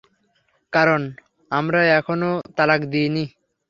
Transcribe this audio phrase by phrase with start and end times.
[0.73, 1.01] কারণ
[1.51, 3.23] আমরা এখনও তালাক দিইনি!